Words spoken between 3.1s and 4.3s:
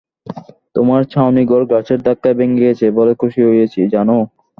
খুশি হয়েছি, জানো?